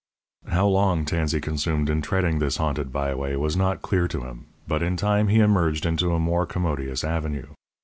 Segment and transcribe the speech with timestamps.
[0.47, 4.81] How long Tansey consumed in treading this haunted byway was not clear to him, but
[4.81, 7.53] in time he emerged into a more commodious avenue.